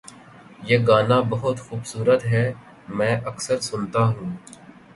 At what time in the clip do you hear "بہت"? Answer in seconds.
1.29-1.57